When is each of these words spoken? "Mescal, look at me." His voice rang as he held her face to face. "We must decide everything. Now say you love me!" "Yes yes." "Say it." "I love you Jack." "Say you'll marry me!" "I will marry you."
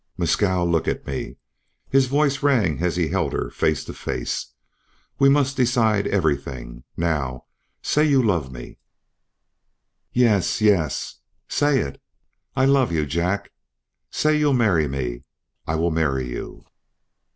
"Mescal, 0.17 0.65
look 0.67 0.87
at 0.87 1.05
me." 1.05 1.37
His 1.91 2.07
voice 2.07 2.41
rang 2.41 2.79
as 2.81 2.95
he 2.95 3.09
held 3.09 3.33
her 3.33 3.51
face 3.51 3.83
to 3.85 3.93
face. 3.93 4.55
"We 5.19 5.29
must 5.29 5.55
decide 5.55 6.07
everything. 6.07 6.83
Now 6.97 7.45
say 7.83 8.05
you 8.05 8.23
love 8.23 8.51
me!" 8.51 8.79
"Yes 10.11 10.59
yes." 10.59 11.19
"Say 11.47 11.81
it." 11.81 12.01
"I 12.55 12.65
love 12.65 12.91
you 12.91 13.05
Jack." 13.05 13.51
"Say 14.09 14.35
you'll 14.39 14.53
marry 14.53 14.87
me!" 14.87 15.21
"I 15.67 15.75
will 15.75 15.91
marry 15.91 16.27
you." 16.29 16.65